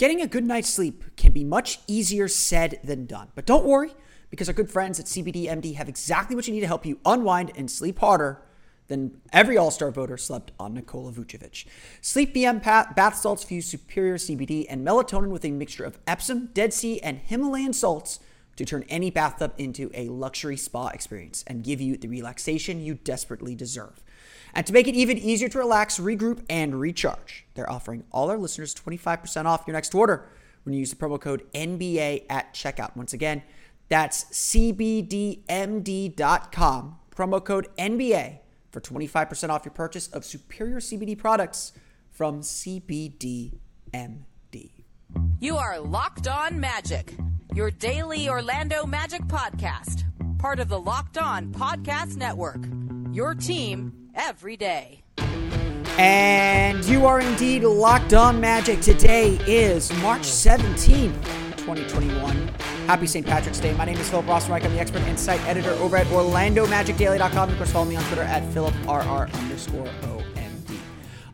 [0.00, 3.28] Getting a good night's sleep can be much easier said than done.
[3.34, 3.90] But don't worry
[4.30, 7.52] because our good friends at CBDMD have exactly what you need to help you unwind
[7.54, 8.40] and sleep harder
[8.88, 11.66] than every All Star voter slept on Nikola Vucevic.
[12.00, 16.72] Sleep BM bath salts fuse superior CBD and melatonin with a mixture of Epsom, Dead
[16.72, 18.20] Sea, and Himalayan salts
[18.56, 22.94] to turn any bathtub into a luxury spa experience and give you the relaxation you
[22.94, 24.02] desperately deserve.
[24.54, 28.38] And to make it even easier to relax, regroup, and recharge, they're offering all our
[28.38, 30.28] listeners 25% off your next order
[30.64, 32.96] when you use the promo code NBA at checkout.
[32.96, 33.42] Once again,
[33.88, 35.46] that's CBDMD.com,
[37.14, 38.38] promo code NBA
[38.70, 41.72] for 25% off your purchase of superior CBD products
[42.10, 43.50] from CBDMD.
[45.40, 47.14] You are Locked On Magic,
[47.54, 50.04] your daily Orlando Magic podcast,
[50.38, 52.64] part of the Locked On Podcast Network.
[53.12, 55.02] Your team every day.
[55.98, 58.80] And you are indeed locked on magic.
[58.80, 61.14] Today is March 17th,
[61.56, 62.48] 2021.
[62.86, 63.26] Happy St.
[63.26, 63.72] Patrick's Day.
[63.74, 64.64] My name is Philip Rossman-Reich.
[64.64, 67.50] I'm the expert insight editor over at OrlandoMagicDaily.com.
[67.50, 70.78] Of course, follow me on Twitter at PhilipRR underscore OMD.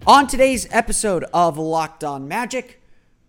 [0.07, 2.83] On today's episode of Locked On Magic,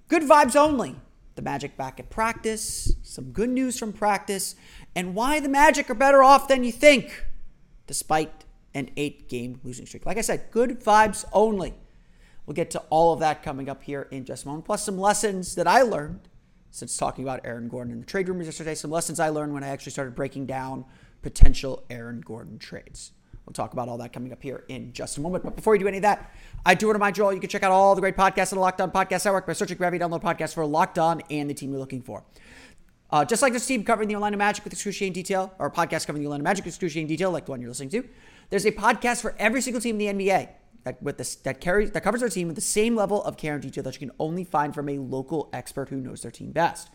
[0.07, 0.95] good vibes only.
[1.35, 4.55] The Magic back at practice, some good news from practice,
[4.95, 7.25] and why the Magic are better off than you think,
[7.85, 8.43] despite
[8.77, 10.05] an eight game losing streak.
[10.05, 11.73] Like I said, good vibes only.
[12.45, 14.99] We'll get to all of that coming up here in just a moment, plus some
[14.99, 16.29] lessons that I learned
[16.69, 18.75] since talking about Aaron Gordon in the trade rumors yesterday.
[18.75, 20.85] Some lessons I learned when I actually started breaking down
[21.23, 23.11] potential Aaron Gordon trades.
[23.45, 25.43] We'll talk about all that coming up here in just a moment.
[25.43, 26.31] But before you do any of that,
[26.65, 28.51] I do want to remind you all you can check out all the great podcasts
[28.51, 31.49] on the Locked On Podcast Network by searching Gravity Download Podcast for Locked On and
[31.49, 32.23] the team you're looking for.
[33.09, 36.05] Uh, just like this team covering the Orlando Magic with excruciating detail, or a podcast
[36.05, 38.03] covering the Orlando Magic with excruciating detail, like the one you're listening to,
[38.49, 40.49] there's a podcast for every single team in the NBA
[40.83, 43.61] that with that carries that covers their team with the same level of care and
[43.61, 46.89] detail that you can only find from a local expert who knows their team best.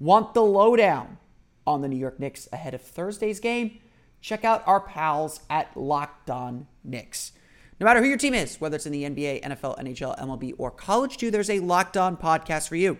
[0.00, 1.18] Want the lowdown
[1.66, 3.78] on the New York Knicks ahead of Thursday's game?
[4.20, 7.32] Check out our pals at Locked On Knicks.
[7.80, 10.72] No matter who your team is, whether it's in the NBA, NFL, NHL, MLB, or
[10.72, 12.98] college too, there's a Locked On podcast for you.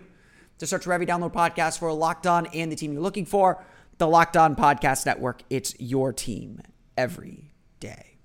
[0.59, 3.65] To search for every download podcast for Locked On and the team you're looking for,
[3.97, 5.41] the Locked On Podcast Network.
[5.49, 6.61] It's your team
[6.97, 7.48] every
[7.79, 8.17] day.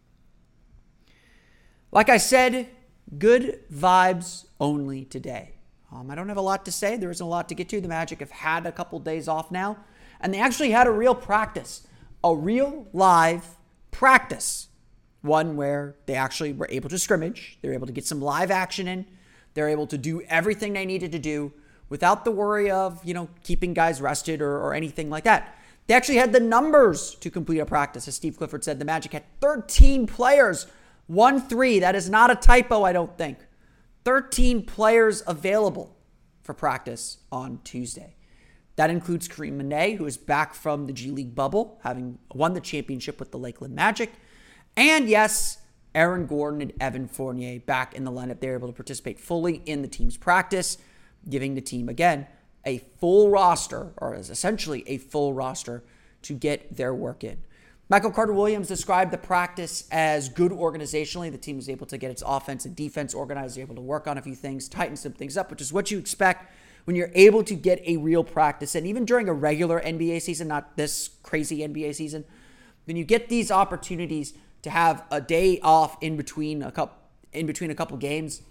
[1.93, 2.69] Like I said,
[3.19, 5.55] good vibes only today.
[5.93, 6.97] Um, I don't have a lot to say.
[6.97, 7.81] There isn't a lot to get to.
[7.81, 9.79] The Magic have had a couple days off now,
[10.21, 11.87] and they actually had a real practice,
[12.25, 13.47] a real live
[13.93, 14.69] practice,
[15.23, 17.59] one where they actually were able to scrimmage.
[17.63, 19.07] They were able to get some live action in.
[19.55, 21.53] They're able to do everything they needed to do
[21.89, 25.57] without the worry of you know keeping guys rested or, or anything like that.
[25.87, 28.09] They actually had the numbers to complete a practice.
[28.09, 30.67] As Steve Clifford said, the Magic had 13 players,
[31.09, 31.79] 1 3.
[31.81, 33.39] That is not a typo, I don't think.
[34.05, 35.97] 13 players available
[36.43, 38.17] for practice on Tuesday.
[38.77, 42.61] That includes Karim Mane, who is back from the G League bubble, having won the
[42.61, 44.13] championship with the Lakeland Magic.
[44.77, 45.59] And yes,
[45.95, 48.41] Aaron Gordon and Evan Fournier back in the lineup.
[48.41, 50.79] They're able to participate fully in the team's practice,
[51.29, 52.27] giving the team, again,
[52.67, 55.85] a full roster, or is essentially a full roster,
[56.23, 57.39] to get their work in.
[57.91, 61.31] Michael Carter Williams described the practice as good organizationally.
[61.31, 64.17] The team was able to get its offense and defense organized, able to work on
[64.17, 66.51] a few things, tighten some things up, which is what you expect
[66.87, 68.75] when you're able to get a real practice.
[68.75, 72.25] And even during a regular NBA season, not this crazy NBA season,
[72.87, 74.33] when you get these opportunities
[74.63, 76.97] to have a day off in between a couple
[77.35, 78.43] in between a couple games,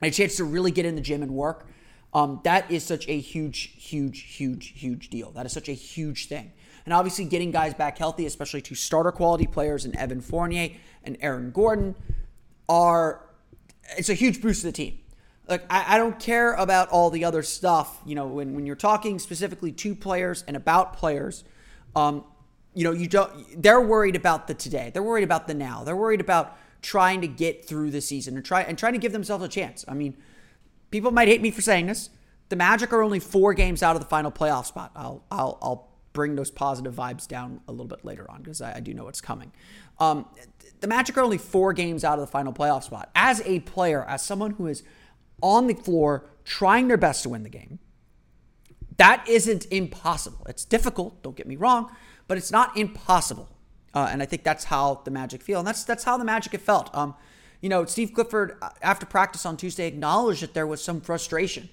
[0.00, 1.66] a chance to really get in the gym and work.
[2.14, 5.32] Um, that is such a huge, huge, huge, huge deal.
[5.32, 6.52] That is such a huge thing.
[6.84, 10.70] And obviously, getting guys back healthy, especially two starter quality players and Evan Fournier
[11.02, 11.94] and Aaron Gordon,
[12.68, 13.24] are
[13.96, 14.98] it's a huge boost to the team.
[15.48, 18.00] Like I, I don't care about all the other stuff.
[18.06, 21.44] You know, when when you're talking specifically to players and about players,
[21.96, 22.24] um,
[22.74, 23.62] you know, you don't.
[23.62, 24.90] They're worried about the today.
[24.92, 25.84] They're worried about the now.
[25.84, 29.12] They're worried about trying to get through the season and try and trying to give
[29.12, 29.84] themselves a chance.
[29.88, 30.16] I mean,
[30.90, 32.10] people might hate me for saying this.
[32.48, 34.92] The Magic are only four games out of the final playoff spot.
[34.94, 38.76] I'll I'll I'll bring those positive vibes down a little bit later on because I,
[38.76, 39.50] I, do know what's coming.
[39.98, 40.26] Um,
[40.78, 43.10] the Magic are only four games out of the final playoff spot.
[43.16, 44.84] As a player, as someone who is
[45.42, 47.80] on the floor trying their best to win the game,
[48.96, 50.46] that isn't impossible.
[50.48, 51.20] It's difficult.
[51.24, 51.90] Don't get me wrong
[52.26, 53.48] but it's not impossible.
[53.92, 56.52] Uh, and I think that's how the Magic feel, and that's that's how the Magic
[56.52, 56.94] have felt.
[56.94, 57.14] Um,
[57.64, 61.70] you know, Steve Clifford uh, after practice on Tuesday acknowledged that there was some frustration.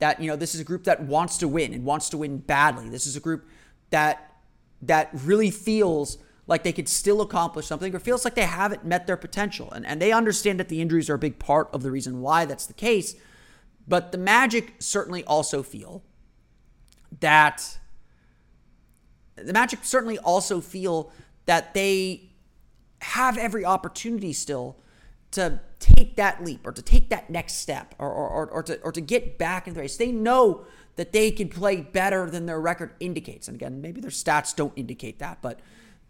[0.00, 2.38] That you know, this is a group that wants to win and wants to win
[2.38, 2.88] badly.
[2.88, 3.46] This is a group
[3.90, 4.34] that
[4.82, 6.18] that really feels
[6.48, 9.70] like they could still accomplish something or feels like they haven't met their potential.
[9.70, 12.44] And, and they understand that the injuries are a big part of the reason why
[12.44, 13.14] that's the case.
[13.86, 16.02] But the Magic certainly also feel
[17.20, 17.78] that
[19.36, 21.12] the Magic certainly also feel
[21.46, 22.30] that they
[23.02, 24.76] have every opportunity still
[25.32, 28.92] to take that leap or to take that next step or, or, or, to, or
[28.92, 29.96] to get back in the race.
[29.96, 30.64] They know
[30.96, 33.46] that they can play better than their record indicates.
[33.46, 35.60] And again, maybe their stats don't indicate that, but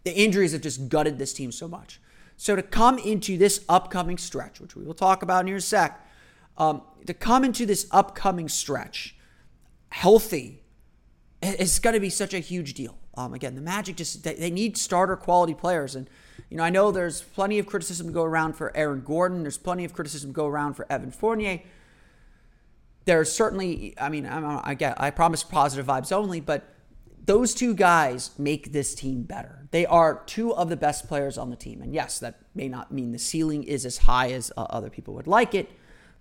[0.03, 1.99] the injuries have just gutted this team so much.
[2.37, 5.61] So to come into this upcoming stretch, which we will talk about in here a
[5.61, 6.05] sec,
[6.57, 9.15] um, to come into this upcoming stretch
[9.89, 10.63] healthy,
[11.41, 12.97] it's going to be such a huge deal.
[13.15, 16.09] Um, again, the Magic just they, they, need starter quality players, and
[16.49, 19.43] you know I know there's plenty of criticism to go around for Aaron Gordon.
[19.43, 21.61] There's plenty of criticism to go around for Evan Fournier.
[23.05, 26.75] There's certainly, I mean, I'm, I get, I promise positive vibes only, but
[27.25, 29.67] those two guys make this team better.
[29.71, 32.91] They are two of the best players on the team, and yes, that may not
[32.91, 35.69] mean the ceiling is as high as uh, other people would like it.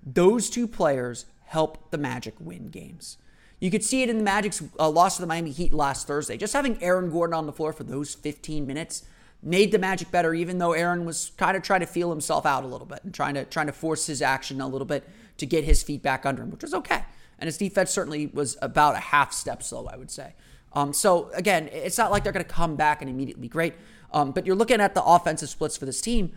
[0.04, 3.16] Those two players help the Magic win games.
[3.58, 6.36] You could see it in the Magic's uh, loss to the Miami Heat last Thursday.
[6.36, 9.04] Just having Aaron Gordon on the floor for those 15 minutes
[9.42, 12.64] made the Magic better, even though Aaron was kind of trying to feel himself out
[12.64, 15.08] a little bit and trying to trying to force his action a little bit
[15.38, 17.04] to get his feet back under him, which was okay.
[17.38, 20.34] And his defense certainly was about a half step slow, I would say.
[20.72, 23.74] Um, so again, it's not like they're going to come back and immediately great.
[24.12, 26.32] Um, but you're looking at the offensive splits for this team.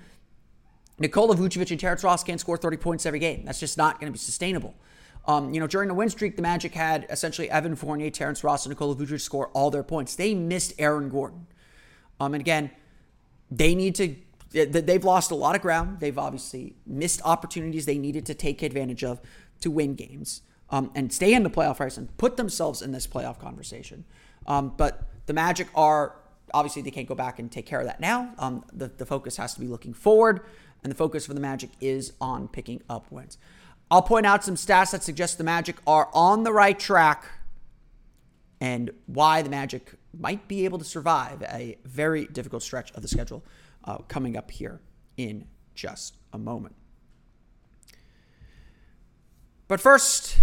[1.00, 3.44] Nikola Vucevic and Terrence Ross can't score 30 points every game.
[3.46, 4.76] That's just not going to be sustainable.
[5.26, 8.66] Um, you know, during the win streak, the Magic had essentially Evan Fournier, Terrence Ross,
[8.66, 10.16] and Nikola Vucevic score all their points.
[10.16, 11.48] They missed Aaron Gordon.
[12.20, 12.72] Um, and again,
[13.52, 14.16] they need to.
[14.54, 16.00] They've lost a lot of ground.
[16.00, 19.22] They've obviously missed opportunities they needed to take advantage of
[19.62, 23.08] to win games um, and stay in the playoff race and put themselves in this
[23.08, 24.04] playoff conversation.
[24.48, 26.16] Um, but the Magic are
[26.54, 28.34] obviously they can't go back and take care of that now.
[28.38, 30.42] Um, the, the focus has to be looking forward,
[30.84, 33.38] and the focus for the Magic is on picking up wins.
[33.90, 37.26] I'll point out some stats that suggest the Magic are on the right track
[38.62, 43.08] and why the Magic might be able to survive a very difficult stretch of the
[43.08, 43.44] schedule
[43.84, 44.80] uh, coming up here
[45.18, 46.76] in just a moment.
[49.68, 50.38] But first,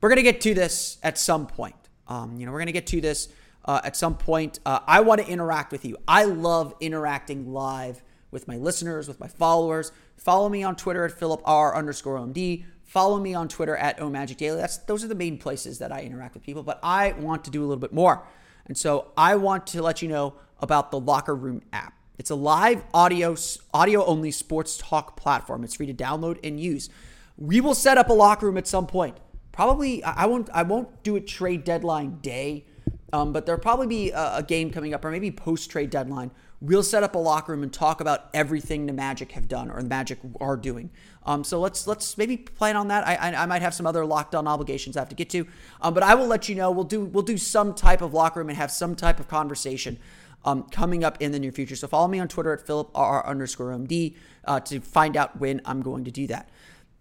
[0.00, 1.76] we're going to get to this at some point.
[2.08, 3.28] Um, you know, we're going to get to this
[3.64, 4.58] uh, at some point.
[4.66, 5.96] Uh, I want to interact with you.
[6.08, 8.02] I love interacting live
[8.32, 9.92] with my listeners, with my followers.
[10.16, 12.64] Follow me on Twitter at Philip R underscore OMD.
[12.92, 14.58] Follow me on Twitter at OMagic Daily.
[14.58, 17.50] That's those are the main places that I interact with people, but I want to
[17.50, 18.22] do a little bit more.
[18.66, 21.94] And so I want to let you know about the Locker Room app.
[22.18, 23.34] It's a live audio
[23.72, 25.64] audio only sports talk platform.
[25.64, 26.90] It's free to download and use.
[27.38, 29.16] We will set up a locker room at some point.
[29.52, 32.66] Probably I won't I won't do a trade deadline day,
[33.10, 36.30] um, but there'll probably be a, a game coming up or maybe post trade deadline
[36.62, 39.82] we'll set up a locker room and talk about everything the Magic have done or
[39.82, 40.90] the Magic are doing.
[41.26, 43.06] Um, so let's let's maybe plan on that.
[43.06, 45.46] I, I, I might have some other lockdown obligations I have to get to,
[45.80, 46.70] um, but I will let you know.
[46.70, 49.98] We'll do we'll do some type of locker room and have some type of conversation
[50.44, 51.76] um, coming up in the near future.
[51.76, 54.14] So follow me on Twitter at Philip R underscore MD
[54.44, 56.48] uh, to find out when I'm going to do that.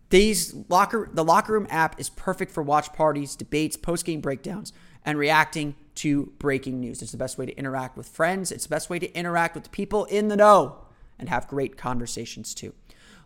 [0.09, 4.73] These locker the locker room app is perfect for watch parties, debates, post game breakdowns,
[5.05, 7.01] and reacting to breaking news.
[7.01, 8.51] It's the best way to interact with friends.
[8.51, 10.85] It's the best way to interact with people in the know
[11.19, 12.73] and have great conversations too.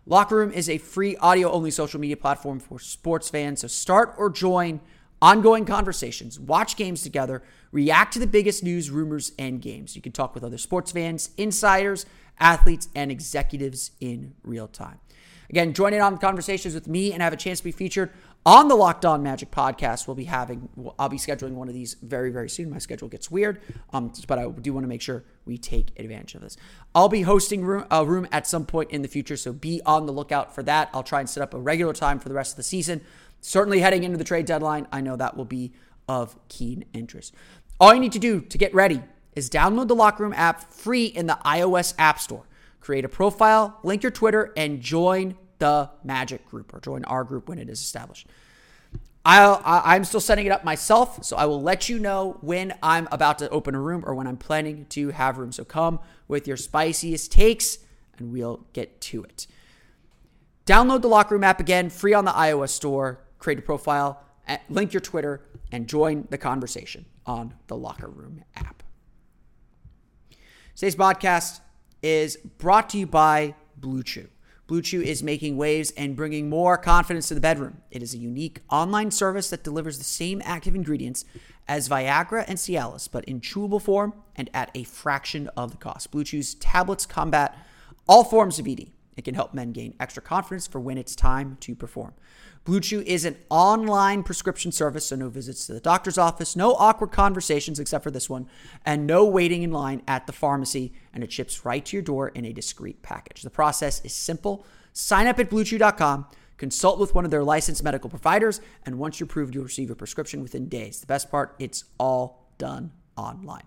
[0.06, 3.60] Locker Room is a free audio only social media platform for sports fans.
[3.60, 4.80] So start or join
[5.20, 7.42] ongoing conversations, watch games together,
[7.72, 9.96] react to the biggest news, rumors, and games.
[9.96, 12.06] You can talk with other sports fans, insiders,
[12.38, 15.00] athletes, and executives in real time.
[15.48, 18.10] Again, join in on conversations with me and have a chance to be featured
[18.46, 20.68] on the Locked On Magic podcast, we'll be having,
[21.00, 22.70] I'll be scheduling one of these very, very soon.
[22.70, 23.60] My schedule gets weird,
[23.92, 26.56] um, but I do want to make sure we take advantage of this.
[26.94, 30.06] I'll be hosting room, a room at some point in the future, so be on
[30.06, 30.90] the lookout for that.
[30.94, 33.00] I'll try and set up a regular time for the rest of the season.
[33.40, 35.72] Certainly heading into the trade deadline, I know that will be
[36.08, 37.34] of keen interest.
[37.80, 39.02] All you need to do to get ready
[39.34, 42.44] is download the Locker Room app free in the iOS App Store.
[42.78, 47.48] Create a profile, link your Twitter, and join the Magic group or join our group
[47.48, 48.26] when it is established.
[49.24, 53.08] I'll, I'm still setting it up myself, so I will let you know when I'm
[53.10, 55.50] about to open a room or when I'm planning to have room.
[55.50, 55.98] So come
[56.28, 57.78] with your spiciest takes
[58.18, 59.48] and we'll get to it.
[60.64, 63.20] Download the Locker Room app again, free on the iOS store.
[63.38, 64.22] Create a profile,
[64.68, 68.84] link your Twitter, and join the conversation on the Locker Room app.
[70.76, 71.60] Today's podcast
[72.02, 74.28] is brought to you by Blue Chew.
[74.66, 77.82] Blue Chew is making waves and bringing more confidence to the bedroom.
[77.92, 81.24] It is a unique online service that delivers the same active ingredients
[81.68, 86.10] as Viagra and Cialis, but in chewable form and at a fraction of the cost.
[86.10, 87.56] Blue Chew's tablets combat
[88.08, 88.90] all forms of ED.
[89.16, 92.14] It can help men gain extra confidence for when it's time to perform.
[92.66, 96.74] Blue Chew is an online prescription service, so no visits to the doctor's office, no
[96.74, 98.48] awkward conversations except for this one,
[98.84, 102.28] and no waiting in line at the pharmacy, and it ships right to your door
[102.30, 103.42] in a discreet package.
[103.42, 104.66] The process is simple.
[104.92, 109.26] Sign up at bluechew.com, consult with one of their licensed medical providers, and once you're
[109.26, 110.98] approved, you'll receive a prescription within days.
[110.98, 113.62] The best part, it's all done online.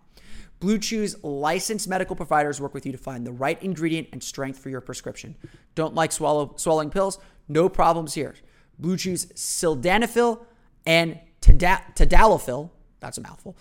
[0.60, 4.60] Blue Chew's licensed medical providers work with you to find the right ingredient and strength
[4.60, 5.38] for your prescription.
[5.74, 7.18] Don't like swallow swallowing pills?
[7.48, 8.36] No problems here.
[8.80, 10.46] Blue Chew's sildenafil
[10.86, 12.70] and tadalafil,
[13.00, 13.58] that's a mouthful,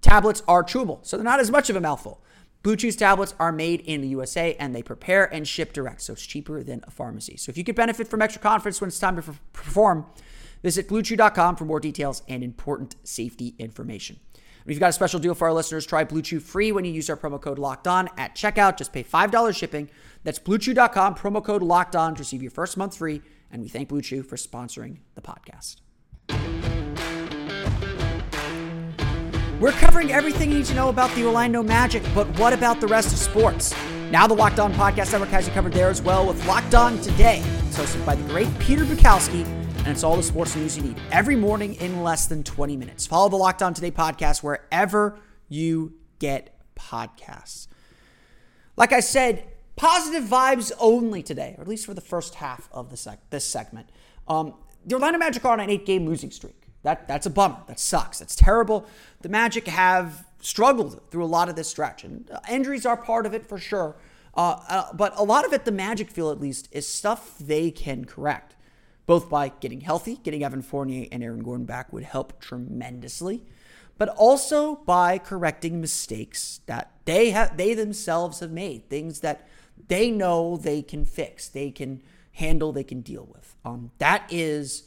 [0.00, 2.22] tablets are chewable, so they're not as much of a mouthful.
[2.62, 6.12] Blue Chew's tablets are made in the USA and they prepare and ship direct, so
[6.12, 7.36] it's cheaper than a pharmacy.
[7.36, 9.22] So if you could benefit from extra confidence when it's time to
[9.52, 10.06] perform,
[10.62, 14.18] visit bluechew.com for more details and important safety information.
[14.66, 15.86] We've got a special deal for our listeners.
[15.86, 18.76] Try Blue Chew free when you use our promo code Locked On at checkout.
[18.76, 19.88] Just pay $5 shipping.
[20.24, 23.88] That's bluechew.com, promo code Locked On to receive your first month free and we thank
[23.88, 25.76] Blue Chew for sponsoring the podcast.
[29.60, 32.86] We're covering everything you need to know about the Orlando Magic, but what about the
[32.86, 33.74] rest of sports?
[34.10, 36.96] Now the Locked On Podcast Network has you covered there as well with Locked On
[37.00, 37.42] Today.
[37.66, 39.44] It's hosted by the great Peter Bukowski,
[39.78, 43.06] and it's all the sports news you need every morning in less than 20 minutes.
[43.06, 47.66] Follow the Locked On Today podcast wherever you get podcasts.
[48.76, 49.44] Like I said,
[49.78, 53.44] positive vibes only today, or at least for the first half of the sec- this
[53.44, 53.88] segment.
[54.26, 54.54] Um,
[54.84, 56.54] the Orlando Magic are on an eight-game losing streak.
[56.82, 57.58] That that's a bummer.
[57.66, 58.18] That sucks.
[58.18, 58.86] That's terrible.
[59.22, 63.26] The Magic have struggled through a lot of this stretch, and uh, injuries are part
[63.26, 63.96] of it for sure.
[64.36, 67.70] Uh, uh, but a lot of it, the Magic feel at least, is stuff they
[67.70, 68.54] can correct,
[69.06, 73.44] both by getting healthy, getting Evan Fournier and Aaron Gordon back would help tremendously,
[73.96, 79.48] but also by correcting mistakes that they have they themselves have made, things that
[79.86, 83.54] they know they can fix, they can handle, they can deal with.
[83.64, 84.84] Um, that is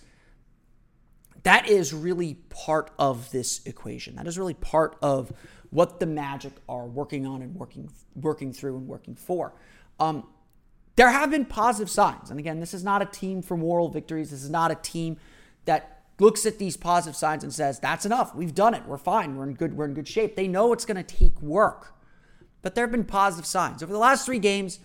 [1.44, 4.16] that is really part of this equation.
[4.16, 5.32] That is really part of
[5.72, 9.54] what the Magic are working on and working working through and working for.
[10.00, 10.28] Um,
[10.96, 14.32] there have been positive signs, and again, this is not a team for moral victories.
[14.32, 15.18] This is not a team
[15.66, 18.36] that looks at these positive signs and says, "That's enough.
[18.36, 18.86] We've done it.
[18.86, 19.36] We're fine.
[19.36, 19.76] We're in good.
[19.76, 21.96] We're in good shape." They know it's going to take work,
[22.62, 24.80] but there have been positive signs over the last three games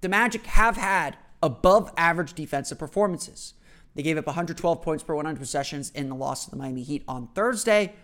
[0.00, 3.54] the Magic have had above average defensive performances.
[3.94, 7.04] They gave up 112 points per 100 possessions in the loss to the Miami Heat
[7.06, 7.94] on Thursday,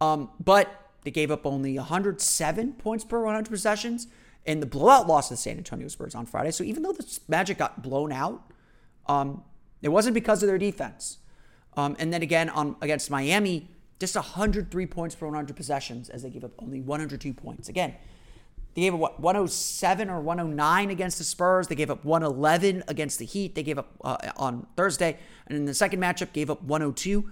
[0.00, 4.06] um, but they gave up only 107 points per 100 possessions
[4.44, 6.50] in the blowout loss to the San Antonio Spurs on Friday.
[6.50, 8.42] So even though the Magic got blown out,
[9.06, 9.42] um,
[9.82, 11.18] it wasn't because of their defense.
[11.76, 16.30] Um, and then again on against Miami, just 103 points per 100 possessions as they
[16.30, 17.68] gave up only 102 points.
[17.68, 17.94] Again,
[18.74, 21.68] they gave up what 107 or 109 against the Spurs.
[21.68, 23.54] They gave up 111 against the Heat.
[23.54, 27.30] They gave up uh, on Thursday, and in the second matchup, gave up 102.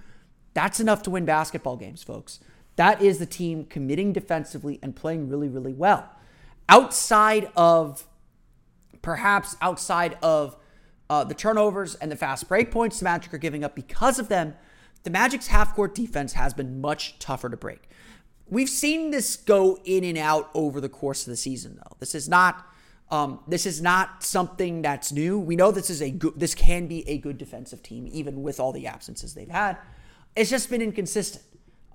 [0.52, 2.40] That's enough to win basketball games, folks.
[2.76, 6.10] That is the team committing defensively and playing really, really well.
[6.68, 8.06] Outside of,
[9.02, 10.56] perhaps outside of
[11.08, 14.28] uh, the turnovers and the fast break points the Magic are giving up because of
[14.28, 14.54] them,
[15.02, 17.88] the Magic's half court defense has been much tougher to break.
[18.50, 21.96] We've seen this go in and out over the course of the season, though.
[21.98, 22.66] This is not
[23.10, 25.38] um, this is not something that's new.
[25.38, 28.60] We know this is a good, this can be a good defensive team, even with
[28.60, 29.78] all the absences they've had.
[30.36, 31.44] It's just been inconsistent.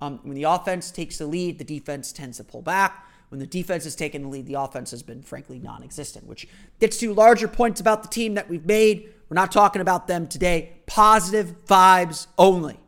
[0.02, 3.06] Um, when the offense takes the lead, the defense tends to pull back.
[3.30, 6.46] When the defense has taken the lead, the offense has been frankly non-existent, which
[6.80, 10.28] gets to larger points about the team that we've made We're not talking about them
[10.28, 10.74] today.
[10.86, 12.78] Positive vibes only.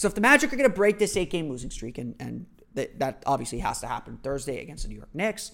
[0.00, 2.46] So if the Magic are going to break this eight game losing streak, and, and
[2.72, 5.50] that, that obviously has to happen Thursday against the New York Knicks,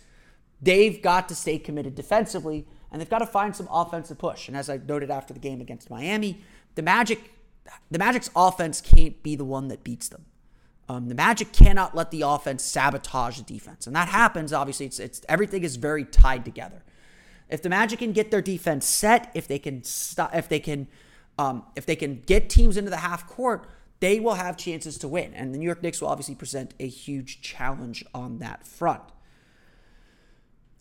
[0.62, 4.46] they've got to stay committed defensively and they've got to find some offensive push.
[4.46, 6.42] And as I noted after the game against Miami,
[6.76, 7.32] the Magic,
[7.90, 10.26] the Magic's offense can't be the one that beats them.
[10.88, 14.52] Um, the Magic cannot let the offense sabotage the defense, and that happens.
[14.52, 16.84] Obviously, it's it's everything is very tied together.
[17.50, 19.82] If the Magic can get their defense set, if they can
[20.32, 20.86] if they can,
[21.36, 23.66] um, if they can get teams into the half court,
[24.00, 25.32] they will have chances to win.
[25.34, 29.02] And the New York Knicks will obviously present a huge challenge on that front.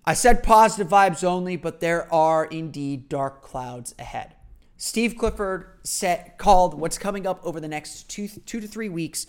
[0.06, 4.36] I said positive vibes only, but there are indeed dark clouds ahead.
[4.78, 9.26] Steve Clifford set, called what's coming up over the next two, two to three weeks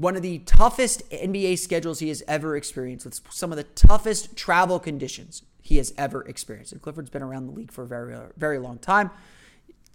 [0.00, 4.34] one of the toughest NBA schedules he has ever experienced, with some of the toughest
[4.34, 6.72] travel conditions he has ever experienced.
[6.72, 9.10] And Clifford's been around the league for a very, very long time.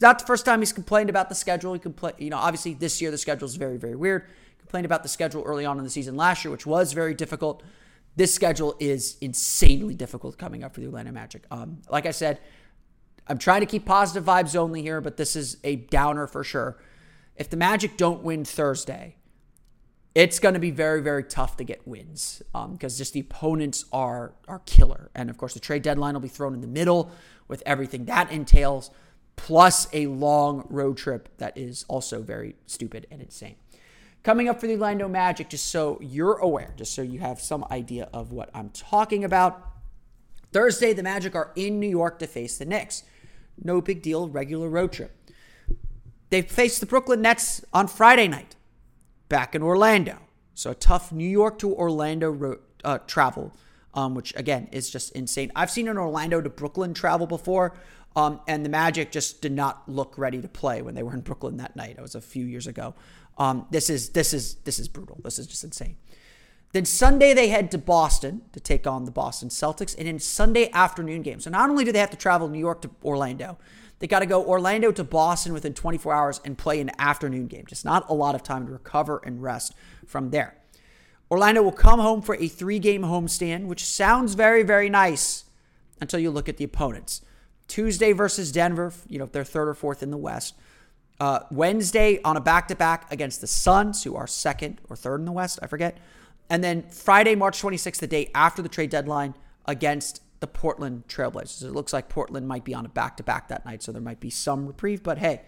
[0.02, 1.74] Not the first time he's complained about the schedule.
[1.74, 4.26] He complained, you know, obviously this year the schedule is very, very weird.
[4.60, 7.64] Complained about the schedule early on in the season last year, which was very difficult.
[8.16, 11.46] This schedule is insanely difficult coming up for the Atlanta Magic.
[11.52, 12.40] Um, like I said,
[13.28, 16.78] I'm trying to keep positive vibes only here, but this is a downer for sure.
[17.36, 19.16] If the Magic don't win Thursday,
[20.14, 23.86] it's going to be very, very tough to get wins because um, just the opponents
[23.92, 25.12] are are killer.
[25.14, 27.12] And of course, the trade deadline will be thrown in the middle
[27.50, 28.92] with everything that entails,
[29.36, 33.56] plus a long road trip that is also very stupid and insane.
[34.24, 37.64] Coming up for the Orlando Magic, just so you're aware, just so you have some
[37.70, 39.72] idea of what I'm talking about.
[40.52, 43.04] Thursday, the Magic are in New York to face the Knicks.
[43.64, 45.16] No big deal, regular road trip.
[46.30, 48.56] They face the Brooklyn Nets on Friday night,
[49.30, 50.18] back in Orlando.
[50.56, 53.56] So a tough New York to Orlando road, uh, travel,
[53.94, 55.52] um, which again is just insane.
[55.56, 57.76] I've seen an Orlando to Brooklyn travel before,
[58.16, 61.22] um, and the Magic just did not look ready to play when they were in
[61.22, 61.96] Brooklyn that night.
[61.98, 62.96] It was a few years ago.
[63.38, 65.20] Um, this is this is this is brutal.
[65.24, 65.98] This is just insane.
[66.72, 70.70] Then Sunday they head to Boston to take on the Boston Celtics, and in Sunday
[70.72, 71.40] afternoon game.
[71.40, 73.58] So not only do they have to travel New York to Orlando,
[74.00, 77.66] they got to go Orlando to Boston within 24 hours and play an afternoon game.
[77.68, 79.74] Just not a lot of time to recover and rest
[80.06, 80.58] from there.
[81.32, 85.46] Orlando will come home for a three-game homestand, which sounds very very nice
[86.00, 87.22] until you look at the opponents.
[87.68, 90.56] Tuesday versus Denver, you know, they're third or fourth in the West.
[91.20, 95.20] Uh, Wednesday on a back to back against the Suns, who are second or third
[95.20, 95.98] in the West, I forget.
[96.50, 99.34] And then Friday, March 26th, the day after the trade deadline,
[99.66, 101.64] against the Portland Trailblazers.
[101.64, 104.02] It looks like Portland might be on a back to back that night, so there
[104.02, 105.02] might be some reprieve.
[105.02, 105.42] But hey,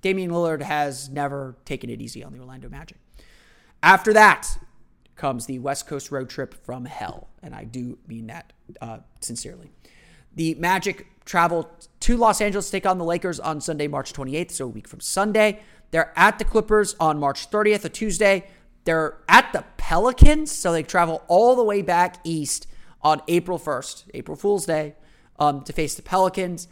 [0.00, 2.98] Damian Lillard has never taken it easy on the Orlando Magic.
[3.82, 4.58] After that
[5.14, 9.70] comes the West Coast road trip from hell, and I do mean that uh, sincerely.
[10.34, 14.50] The Magic travel to Los Angeles to take on the Lakers on Sunday, March 28th,
[14.50, 15.60] so a week from Sunday.
[15.90, 18.48] They're at the Clippers on March 30th, a Tuesday.
[18.84, 22.66] They're at the Pelicans, so they travel all the way back east
[23.02, 24.94] on April 1st, April Fool's Day,
[25.38, 26.68] um, to face the Pelicans.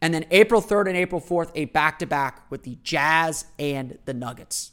[0.00, 3.98] And then April 3rd and April 4th, a back to back with the Jazz and
[4.04, 4.72] the Nuggets.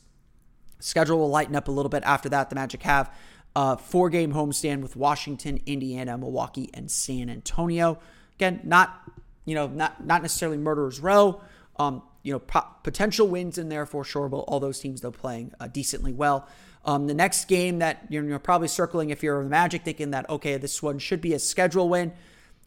[0.79, 2.49] Schedule will lighten up a little bit after that.
[2.49, 3.13] The Magic have
[3.55, 7.99] a four game homestand with Washington, Indiana, Milwaukee, and San Antonio.
[8.39, 9.01] Again, not
[9.43, 11.41] you know not not necessarily murderers row.
[11.75, 15.11] Um, you know, po- potential wins in there for sure, but all those teams though
[15.11, 16.47] playing uh, decently well.
[16.85, 20.29] Um, the next game that you're, you're probably circling if you're the Magic, thinking that
[20.29, 22.13] okay, this one should be a schedule win.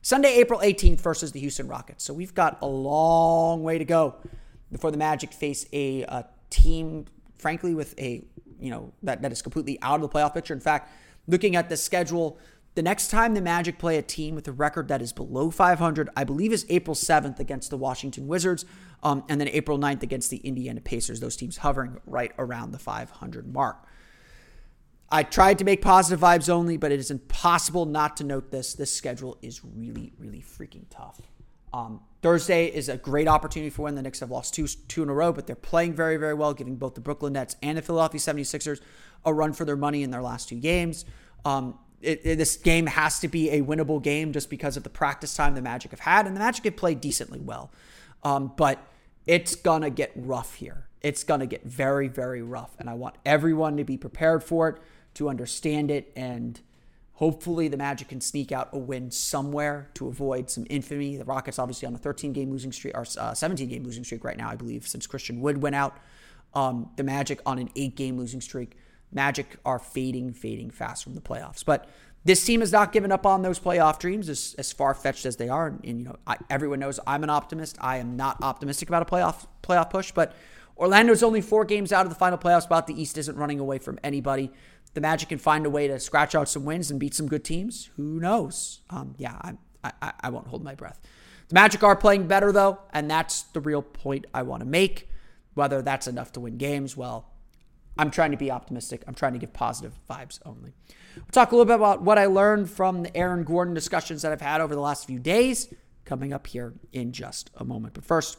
[0.02, 2.04] Sunday, April 18th versus the Houston Rockets.
[2.04, 4.16] So we've got a long way to go
[4.70, 7.06] before the Magic face a, a team,
[7.38, 8.24] frankly, with a
[8.61, 10.52] you know that that is completely out of the playoff picture.
[10.52, 10.90] In fact,
[11.26, 12.38] looking at the schedule,
[12.74, 16.08] the next time the Magic play a team with a record that is below 500,
[16.16, 18.64] I believe is April 7th against the Washington Wizards,
[19.02, 21.20] um, and then April 9th against the Indiana Pacers.
[21.20, 23.87] Those teams hovering right around the 500 mark.
[25.11, 28.72] I tried to make positive vibes only, but it is impossible not to note this.
[28.72, 31.20] This schedule is really, really freaking tough.
[31.74, 35.11] Um, Thursday is a great opportunity for when the Knicks have lost two, two in
[35.11, 37.82] a row, but they're playing very, very well, giving both the Brooklyn Nets and the
[37.82, 38.80] Philadelphia 76ers
[39.24, 41.04] a run for their money in their last two games.
[41.44, 44.90] Um, it, it, this game has to be a winnable game just because of the
[44.90, 47.70] practice time the Magic have had, and the Magic have played decently well.
[48.22, 48.78] Um, but
[49.26, 50.86] it's gonna get rough here.
[51.00, 54.76] It's gonna get very, very rough, and I want everyone to be prepared for it,
[55.14, 56.60] to understand it, and
[57.14, 61.16] hopefully the Magic can sneak out a win somewhere to avoid some infamy.
[61.16, 64.24] The Rockets obviously on a 13 game losing streak or uh, 17 game losing streak
[64.24, 65.96] right now, I believe, since Christian Wood went out.
[66.54, 68.76] Um, the Magic on an eight game losing streak.
[69.12, 71.64] Magic are fading, fading fast from the playoffs.
[71.64, 71.88] But
[72.25, 75.37] This team has not given up on those playoff dreams, as, as far fetched as
[75.37, 75.66] they are.
[75.66, 77.77] And, and you know, I, everyone knows I'm an optimist.
[77.81, 80.35] I am not optimistic about a playoff playoff push, but
[80.79, 82.87] Orlando's only four games out of the final playoff spot.
[82.87, 84.51] The East isn't running away from anybody.
[84.94, 87.44] The Magic can find a way to scratch out some wins and beat some good
[87.44, 87.90] teams.
[87.96, 88.83] Who knows?
[88.90, 89.37] Um, yeah,
[89.83, 91.01] I, I, I won't hold my breath.
[91.48, 95.09] The Magic are playing better though, and that's the real point I want to make.
[95.55, 97.31] Whether that's enough to win games, well,
[97.98, 99.05] I'm trying to be optimistic.
[99.07, 100.72] I'm trying to give positive vibes only.
[101.14, 104.33] We'll talk a little bit about what I learned from the Aaron Gordon discussions that
[104.33, 105.72] I've had over the last few days
[106.05, 107.94] coming up here in just a moment.
[107.94, 108.38] But first,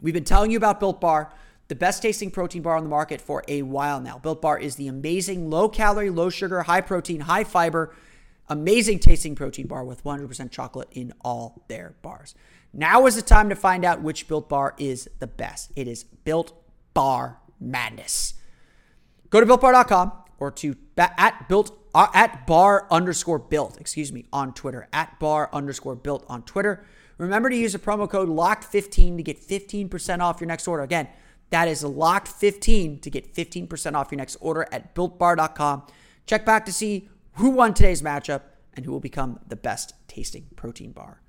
[0.00, 1.32] we've been telling you about Built Bar,
[1.68, 4.18] the best tasting protein bar on the market for a while now.
[4.18, 7.94] Built Bar is the amazing low calorie, low sugar, high protein, high fiber,
[8.48, 12.34] amazing tasting protein bar with 100% chocolate in all their bars.
[12.72, 15.70] Now is the time to find out which Built Bar is the best.
[15.76, 16.52] It is Built
[16.92, 18.34] Bar Madness.
[19.34, 24.54] Go to builtbar.com or to at built uh, at bar underscore built, excuse me, on
[24.54, 26.84] Twitter, at bar underscore built on Twitter.
[27.18, 30.84] Remember to use the promo code LOCKED15 to get 15% off your next order.
[30.84, 31.08] Again,
[31.50, 35.82] that is LOCKED15 to get 15% off your next order at builtbar.com.
[36.26, 38.42] Check back to see who won today's matchup
[38.74, 41.22] and who will become the best tasting protein bar.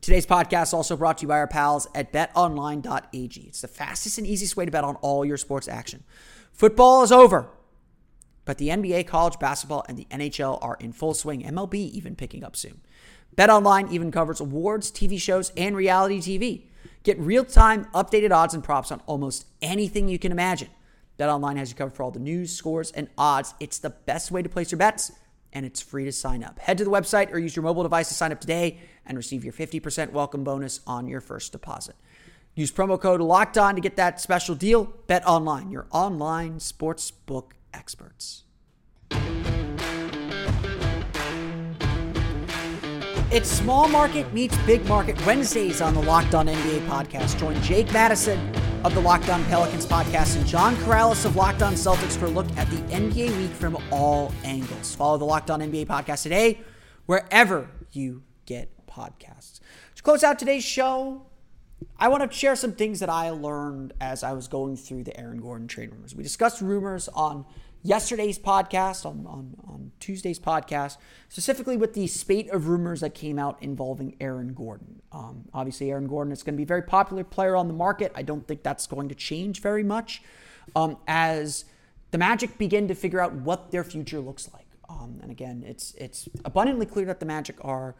[0.00, 3.40] Today's podcast also brought to you by our pals at betonline.ag.
[3.42, 6.02] It's the fastest and easiest way to bet on all your sports action.
[6.54, 7.48] Football is over.
[8.44, 11.42] But the NBA, college basketball, and the NHL are in full swing.
[11.42, 12.80] MLB even picking up soon.
[13.36, 16.66] BetOnline even covers awards, TV shows, and reality TV.
[17.02, 20.68] Get real-time updated odds and props on almost anything you can imagine.
[21.18, 23.54] BetOnline has you covered for all the news, scores, and odds.
[23.58, 25.10] It's the best way to place your bets,
[25.52, 26.60] and it's free to sign up.
[26.60, 29.42] Head to the website or use your mobile device to sign up today and receive
[29.42, 31.96] your 50% welcome bonus on your first deposit.
[32.56, 34.84] Use promo code Locked On to get that special deal.
[35.08, 38.44] Bet online, your online sports book experts.
[43.32, 47.36] It's small market meets big market Wednesdays on the Locked On NBA podcast.
[47.40, 51.72] Join Jake Madison of the Locked On Pelicans podcast and John Karalis of Locked On
[51.72, 54.94] Celtics for a look at the NBA week from all angles.
[54.94, 56.60] Follow the Locked On NBA podcast today,
[57.06, 59.58] wherever you get podcasts.
[59.96, 61.22] To close out today's show,
[61.98, 65.18] I want to share some things that I learned as I was going through the
[65.18, 66.14] Aaron Gordon trade rumors.
[66.14, 67.46] We discussed rumors on
[67.82, 70.96] yesterday's podcast, on, on, on Tuesday's podcast,
[71.28, 75.02] specifically with the spate of rumors that came out involving Aaron Gordon.
[75.12, 78.10] Um, obviously, Aaron Gordon is going to be a very popular player on the market.
[78.16, 80.22] I don't think that's going to change very much
[80.74, 81.66] um, as
[82.10, 84.66] the Magic begin to figure out what their future looks like.
[84.88, 87.94] Um, and again, it's it's abundantly clear that the Magic are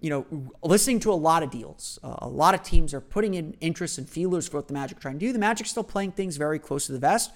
[0.00, 1.98] you know, listening to a lot of deals.
[2.02, 4.98] Uh, a lot of teams are putting in interest and feelers for what the Magic
[4.98, 5.32] are trying to do.
[5.32, 7.30] The Magic's still playing things very close to the vest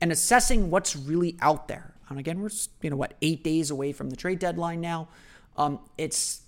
[0.00, 1.94] and assessing what's really out there.
[2.08, 2.50] And again, we're
[2.82, 5.08] you know what eight days away from the trade deadline now.
[5.56, 6.42] Um, it's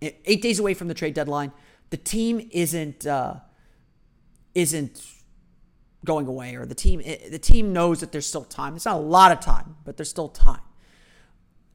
[0.00, 1.52] eight days away from the trade deadline.
[1.90, 3.36] The team isn't uh,
[4.54, 5.06] isn't
[6.04, 8.74] going away, or the team the team knows that there's still time.
[8.74, 10.62] It's not a lot of time, but there's still time.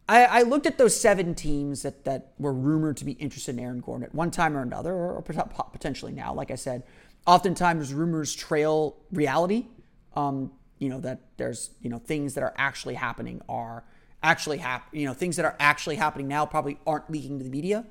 [0.10, 3.64] I, I, looked at those seven teams that, that were rumored to be interested in
[3.64, 6.34] Aaron Gordon at one time or another, or, or potentially now.
[6.34, 6.84] Like I said,
[7.26, 9.68] oftentimes rumors trail reality.
[10.16, 13.84] Um, you know that there's you know things that are actually happening are
[14.24, 17.50] actually hap- you know things that are actually happening now probably aren't leaking to the
[17.50, 17.86] media.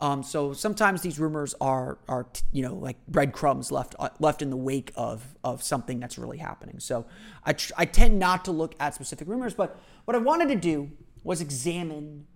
[0.00, 4.50] Um, so sometimes these rumors are are you know like breadcrumbs left uh, left in
[4.50, 6.78] the wake of of something that's really happening.
[6.78, 7.06] So
[7.44, 10.56] I tr- I tend not to look at specific rumors, but what I wanted to
[10.56, 10.90] do
[11.22, 12.26] was examine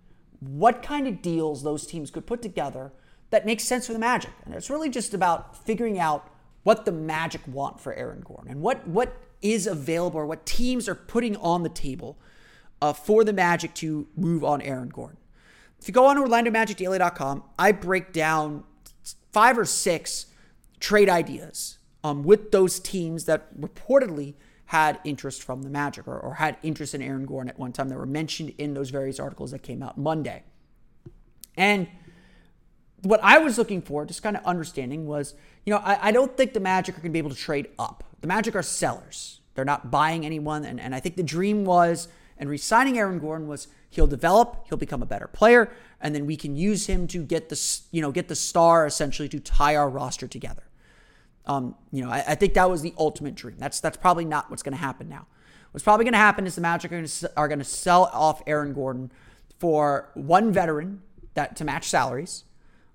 [0.40, 2.92] what kind of deals those teams could put together
[3.30, 4.30] that makes sense for the Magic.
[4.44, 6.30] And it's really just about figuring out
[6.64, 10.88] what the Magic want for Aaron Gordon and what what is available or what teams
[10.88, 12.18] are putting on the table
[12.80, 15.16] uh, for the Magic to move on Aaron Gordon.
[15.80, 18.62] If you go on OrlandoMagicDaily.com, I break down
[19.32, 20.26] five or six
[20.78, 24.34] trade ideas um, with those teams that reportedly
[24.72, 27.90] had interest from the Magic or, or had interest in Aaron Gordon at one time
[27.90, 30.44] that were mentioned in those various articles that came out Monday.
[31.58, 31.88] And
[33.02, 35.35] what I was looking for, just kind of understanding, was
[35.66, 37.68] you know, I, I don't think the Magic are going to be able to trade
[37.78, 38.02] up.
[38.22, 39.40] The Magic are sellers.
[39.54, 40.64] They're not buying anyone.
[40.64, 42.08] And, and I think the dream was,
[42.38, 46.38] and resigning Aaron Gordon was he'll develop, he'll become a better player, and then we
[46.38, 49.90] can use him to get the, you know, get the star essentially to tie our
[49.90, 50.62] roster together.
[51.46, 53.57] Um, you know, I, I, think that was the ultimate dream.
[53.59, 55.26] That's that's probably not what's going to happen now.
[55.72, 56.92] What's probably going to happen is the Magic
[57.37, 59.11] are going to sell off Aaron Gordon
[59.59, 61.02] for one veteran
[61.35, 62.44] that to match salaries,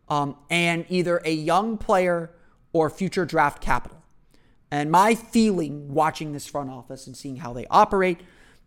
[0.08, 2.32] um, and either a young player
[2.72, 4.02] or future draft capital.
[4.70, 8.22] And my feeling watching this front office and seeing how they operate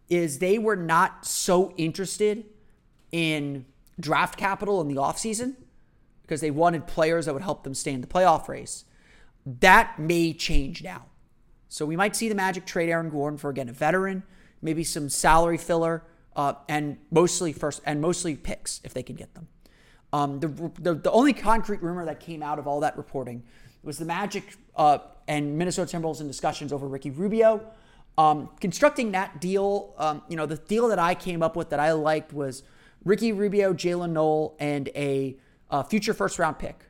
[0.08, 2.44] is they were not so interested
[3.12, 3.66] in
[3.98, 5.54] draft capital in the offseason
[6.22, 8.84] because they wanted players that would help them stay in the playoff race.
[9.58, 11.06] That may change now.
[11.68, 14.22] So we might see the Magic trade Aaron Gordon for again a veteran,
[14.62, 16.04] maybe some salary filler,
[16.36, 19.48] uh, and mostly first and mostly picks if they can get them.
[20.12, 20.48] Um, the,
[20.80, 23.44] the, the only concrete rumor that came out of all that reporting
[23.82, 27.64] was the Magic uh, and Minnesota Timberwolves in discussions over Ricky Rubio.
[28.18, 31.80] Um, constructing that deal, um, you know, the deal that I came up with that
[31.80, 32.64] I liked was
[33.04, 35.36] Ricky Rubio, Jaylen Nowell, and a,
[35.70, 36.84] a future first round pick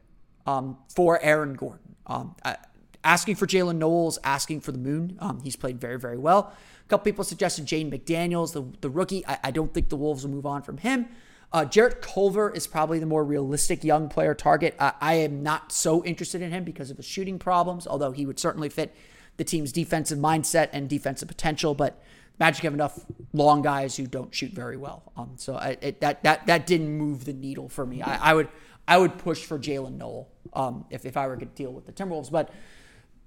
[0.46, 1.89] um, for Aaron Gordon.
[2.10, 2.56] Um, I,
[3.02, 5.16] asking for Jaylen Nowell's asking for the moon.
[5.20, 6.52] Um, he's played very, very well.
[6.84, 9.26] A couple people suggested Jaden McDaniels, the, the rookie.
[9.26, 11.08] I, I don't think the Wolves will move on from him.
[11.52, 14.76] Uh, Jarrett Culver is probably the more realistic young player target.
[14.78, 18.26] I, I am not so interested in him because of his shooting problems, although he
[18.26, 18.94] would certainly fit
[19.36, 21.74] the team's defensive mindset and defensive potential.
[21.74, 22.00] But
[22.38, 25.12] Magic have enough long guys who don't shoot very well.
[25.16, 28.00] Um, so I, it, that that that didn't move the needle for me.
[28.00, 28.48] I, I would
[28.86, 31.92] I would push for Jaylen Nowell um, if if I were to deal with the
[31.92, 32.50] Timberwolves, but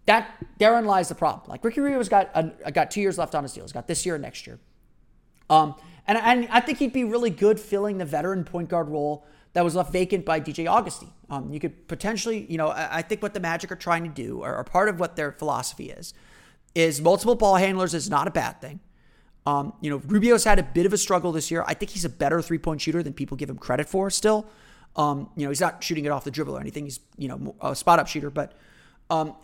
[0.05, 1.49] that therein lies the problem.
[1.49, 3.63] Like Ricky Rubio's got a, got two years left on his deal.
[3.63, 4.59] He's got this year and next year.
[5.49, 5.75] Um,
[6.07, 9.63] and, and I think he'd be really good filling the veteran point guard role that
[9.63, 11.09] was left vacant by DJ Augustin.
[11.29, 14.09] Um, you could potentially, you know, I, I, think what the Magic are trying to
[14.09, 16.13] do, or, or, part of what their philosophy is,
[16.75, 18.79] is multiple ball handlers is not a bad thing.
[19.45, 21.63] Um, you know, Rubio's had a bit of a struggle this year.
[21.67, 24.47] I think he's a better three point shooter than people give him credit for still.
[24.95, 26.85] Um, you know, he's not shooting it off the dribble or anything.
[26.85, 28.29] He's, you know, a spot up shooter.
[28.29, 28.53] But
[29.09, 29.35] um,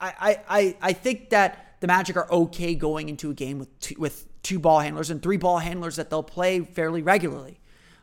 [0.00, 3.94] I, I, I think that the Magic are okay going into a game with two,
[3.98, 7.60] with two ball handlers and three ball handlers that they'll play fairly regularly.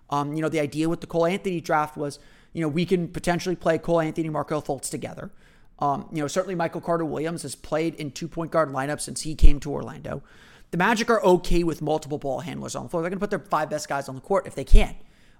[0.09, 2.19] Um, you know, the idea with the Cole Anthony draft was,
[2.53, 5.31] you know, we can potentially play Cole Anthony Markelle Fultz together.
[5.79, 9.21] Um, you know, certainly Michael Carter Williams has played in two point guard lineups since
[9.21, 10.23] he came to Orlando.
[10.71, 13.01] The Magic are okay with multiple ball handlers on the floor.
[13.01, 14.95] They're going to put their five best guys on the court if they can,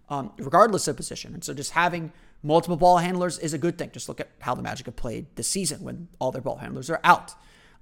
[0.09, 1.33] um, regardless of position.
[1.33, 2.11] And so just having
[2.43, 3.91] multiple ball handlers is a good thing.
[3.91, 6.89] Just look at how the Magic have played this season when all their ball handlers
[6.89, 7.33] are out.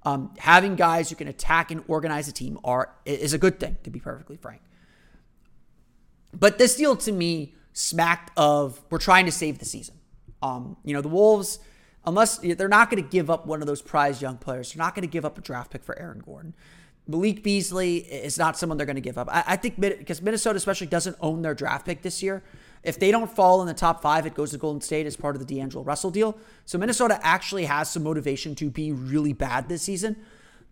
[0.04, 3.78] Um, having guys who can attack and organize a team are is a good thing,
[3.84, 4.60] to be perfectly frank.
[6.32, 9.96] But this deal to me smacked of we're trying to save the season.
[10.42, 11.58] Um, you know, the Wolves,
[12.04, 14.94] unless they're not going to give up one of those prized young players, they're not
[14.94, 16.54] going to give up a draft pick for Aaron Gordon.
[17.06, 19.28] Malik Beasley is not someone they're going to give up.
[19.30, 22.42] I, I think because Minnesota especially doesn't own their draft pick this year.
[22.82, 25.36] If they don't fall in the top five, it goes to Golden State as part
[25.36, 26.36] of the D'Angelo Russell deal.
[26.66, 30.16] So Minnesota actually has some motivation to be really bad this season.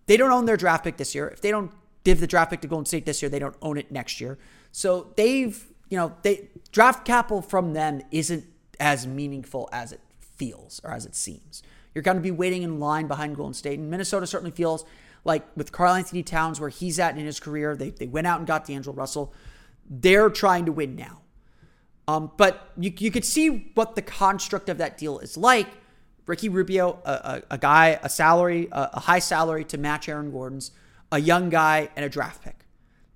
[0.07, 1.29] They don't own their draft pick this year.
[1.29, 1.71] If they don't
[2.05, 4.39] give the draft pick to Golden State this year, they don't own it next year.
[4.73, 8.45] So they've, you know, they draft capital from them isn't
[8.81, 11.63] as meaningful as it feels or as it seems.
[11.95, 13.79] You're going to be waiting in line behind Golden State.
[13.79, 14.85] And Minnesota certainly feels
[15.25, 18.47] like with Karl-Anthony Towns, where he's at in his career, they, they went out and
[18.47, 19.33] got D'Angelo Russell.
[19.89, 21.21] They're trying to win now.
[22.09, 25.69] Um, but you, you could see what the construct of that deal is like.
[26.27, 30.31] Ricky Rubio, a, a, a guy, a salary, a, a high salary to match Aaron
[30.31, 30.73] Gordon's,
[31.11, 32.67] a young guy, and a draft pick.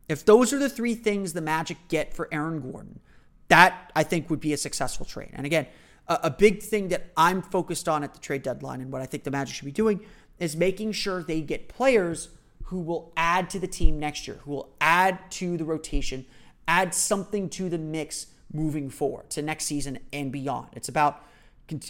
[0.08, 3.00] If those are the three things the Magic get for Aaron Gordon,
[3.48, 5.30] that I think would be a successful trade.
[5.32, 5.66] And again,
[6.08, 9.06] a, a, big thing that I'm focused on at the trade deadline and what I
[9.06, 10.00] think the Magic should be doing
[10.38, 12.28] is making sure they get players
[12.64, 16.26] who will add to the team next year, who will add to the rotation,
[16.66, 20.68] add something to the mix moving forward to next season and beyond.
[20.72, 21.22] It's about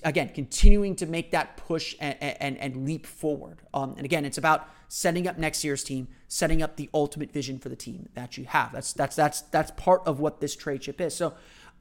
[0.04, 3.58] again continuing to make that push and, and, and leap forward.
[3.74, 7.58] Um, and again, it's about setting up next year's team, setting up the ultimate vision
[7.58, 8.72] for the team that you have.
[8.72, 11.14] That's that's that's that's part of what this trade chip is.
[11.14, 11.34] So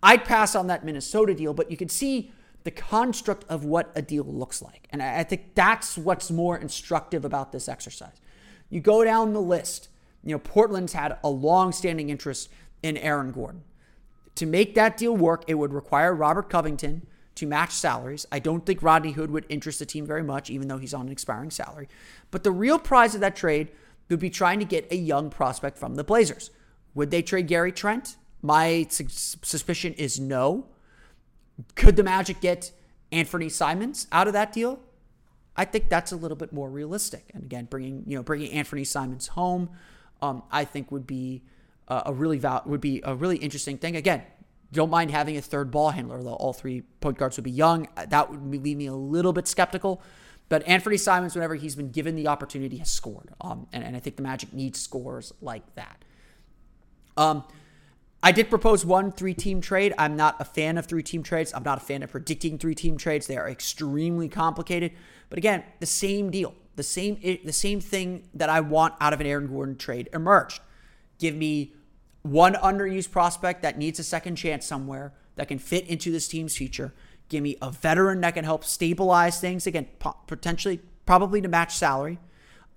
[0.04, 2.32] I'd pass on that Minnesota deal, but you can see
[2.66, 4.88] the construct of what a deal looks like.
[4.90, 8.20] And I think that's what's more instructive about this exercise.
[8.70, 9.88] You go down the list.
[10.24, 12.50] You know, Portland's had a long-standing interest
[12.82, 13.64] in Aaron Gordon.
[14.34, 18.26] To make that deal work, it would require Robert Covington to match salaries.
[18.32, 21.06] I don't think Rodney Hood would interest the team very much, even though he's on
[21.06, 21.88] an expiring salary.
[22.32, 23.72] But the real prize of that trade
[24.10, 26.50] would be trying to get a young prospect from the Blazers.
[26.96, 28.18] Would they trade Gary Trent?
[28.42, 30.66] My su- suspicion is no.
[31.76, 32.72] Could the Magic get
[33.12, 34.80] Anfernee Simons out of that deal?
[35.56, 37.32] I think that's a little bit more realistic.
[37.34, 39.70] And again, bringing you know bringing Anfernee Simons home,
[40.22, 41.44] um, I think would be
[41.88, 43.96] a really val- would be a really interesting thing.
[43.96, 44.24] Again,
[44.72, 47.88] don't mind having a third ball handler, though all three point guards would be young.
[48.08, 50.02] That would leave me a little bit skeptical.
[50.48, 53.34] But Anfernee Simons, whenever he's been given the opportunity, has scored.
[53.42, 56.06] Um, and, and I think the Magic needs scores like that.
[57.18, 57.44] Um,
[58.26, 59.94] I did propose one three team trade.
[60.00, 61.54] I'm not a fan of three team trades.
[61.54, 63.28] I'm not a fan of predicting three team trades.
[63.28, 64.94] They are extremely complicated.
[65.30, 69.22] But again, the same deal, the same the same thing that I want out of
[69.22, 70.60] an Aaron Gordon trade emerged
[71.20, 71.74] Give me
[72.24, 76.58] one underused prospect that needs a second chance somewhere that can fit into this team's
[76.58, 76.94] future.
[77.30, 79.88] Give me a veteran that can help stabilize things again,
[80.28, 82.18] potentially, probably to match salary,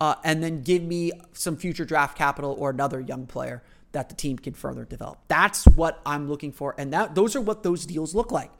[0.00, 4.14] uh, and then give me some future draft capital or another young player that the
[4.14, 5.18] team can further develop.
[5.28, 8.50] That's what I'm looking for, and that those are what those deals look like.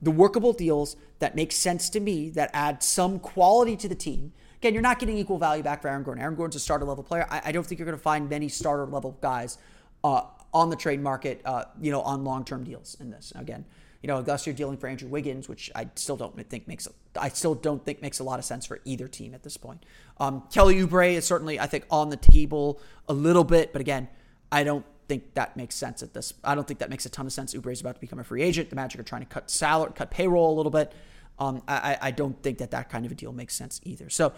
[0.00, 4.32] The workable deals that make sense to me, that add some quality to the team.
[4.56, 6.22] Again, you're not getting equal value back for Aaron Gordon.
[6.22, 7.26] Aaron Gordon's a starter level player.
[7.28, 9.58] I, I don't think you're going to find many starter level guys
[10.04, 10.22] uh,
[10.54, 13.32] on the trade market, uh, you know, on long term deals in this.
[13.34, 13.64] Again,
[14.02, 16.86] you know, unless you're dealing for Andrew Wiggins, which I still don't think makes
[17.18, 19.84] I still don't think makes a lot of sense for either team at this point.
[20.18, 24.08] Um, Kelly Oubre is certainly I think on the table a little bit, but again,
[24.50, 26.34] I don't think that makes sense at this.
[26.44, 27.54] I don't think that makes a ton of sense.
[27.54, 28.70] Oubre is about to become a free agent.
[28.70, 30.92] The Magic are trying to cut salary, cut payroll a little bit.
[31.38, 34.10] Um, I, I don't think that that kind of a deal makes sense either.
[34.10, 34.32] So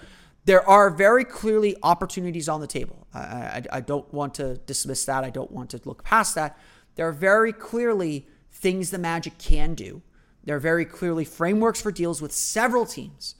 [0.45, 3.07] there are very clearly opportunities on the table.
[3.15, 5.25] I, I, I don't want to dismiss that.
[5.25, 6.59] I don't want to look past that.
[6.97, 10.03] There are very clearly things the Magic can do.
[10.45, 13.35] There are very clearly frameworks for deals with several teams.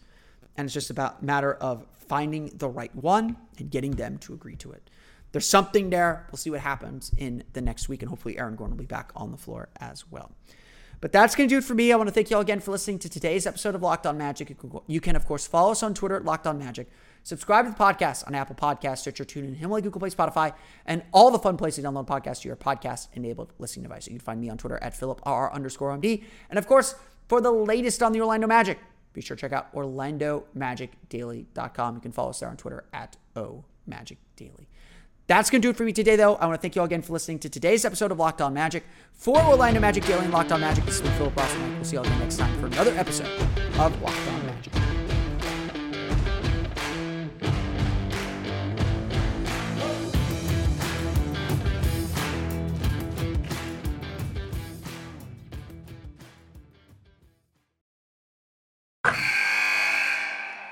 [0.57, 4.57] And it's just about matter of finding the right one and getting them to agree
[4.57, 4.90] to it.
[5.33, 6.27] There's something there.
[6.31, 9.13] We'll see what happens in the next week, and hopefully Aaron Gordon will be back
[9.15, 10.33] on the floor as well.
[11.01, 11.93] But that's going to do it for me.
[11.93, 14.19] I want to thank you all again for listening to today's episode of Locked On
[14.19, 14.55] Magic.
[14.87, 16.91] You can, of course, follow us on Twitter at Locked On Magic.
[17.23, 20.53] Subscribe to the podcast on Apple Podcasts, Stitcher, TuneIn, Himalaya, Google Play, Spotify,
[20.85, 24.09] and all the fun places to download podcasts to your podcast-enabled listening device.
[24.09, 26.23] You can find me on Twitter at PhilipR underscore MD.
[26.51, 26.95] And, of course,
[27.29, 28.79] for the latest on the Orlando Magic,
[29.13, 31.95] be sure to check out OrlandoMagicDaily.com.
[31.95, 34.67] You can follow us there on Twitter at OMagicDaily.
[35.31, 36.35] That's going to do it for me today, though.
[36.35, 38.53] I want to thank you all again for listening to today's episode of Locked On
[38.53, 38.83] Magic.
[39.15, 41.85] For Orlando Magic Daily and Locked On Magic, this has been Philip Ross, and we'll
[41.85, 43.29] see you all again next time for another episode
[43.79, 45.00] of Locked On Magic.